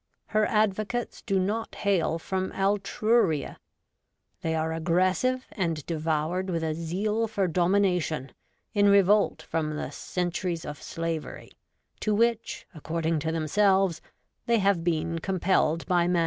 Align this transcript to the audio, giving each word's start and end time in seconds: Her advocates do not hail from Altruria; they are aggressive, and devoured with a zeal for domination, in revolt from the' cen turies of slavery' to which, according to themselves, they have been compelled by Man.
Her 0.29 0.47
advocates 0.47 1.21
do 1.21 1.39
not 1.39 1.75
hail 1.75 2.17
from 2.17 2.51
Altruria; 2.53 3.57
they 4.41 4.55
are 4.55 4.73
aggressive, 4.73 5.45
and 5.51 5.85
devoured 5.85 6.49
with 6.49 6.63
a 6.63 6.73
zeal 6.73 7.27
for 7.27 7.47
domination, 7.47 8.31
in 8.73 8.89
revolt 8.89 9.43
from 9.43 9.75
the' 9.75 9.91
cen 10.07 10.31
turies 10.31 10.67
of 10.67 10.81
slavery' 10.81 11.51
to 12.01 12.15
which, 12.15 12.65
according 12.73 13.19
to 13.19 13.31
themselves, 13.31 14.01
they 14.47 14.57
have 14.57 14.83
been 14.83 15.19
compelled 15.19 15.85
by 15.85 16.07
Man. 16.07 16.19